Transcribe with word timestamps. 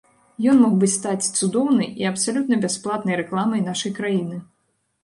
Ён 0.53 0.61
мог 0.61 0.71
бы 0.83 0.89
стаць 0.93 1.27
цудоўнай 1.39 1.91
і 2.05 2.09
абсалютна 2.13 2.61
бясплатнай 2.67 3.15
рэкламай 3.21 3.61
нашай 3.71 3.99
краіны. 4.01 4.43